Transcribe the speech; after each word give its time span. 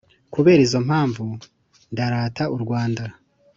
Kubera 0.33 0.59
izo 0.67 0.79
mpamvu, 0.87 1.23
ndarata 1.91 2.43
u 2.55 2.57
Rwanda 2.63 3.03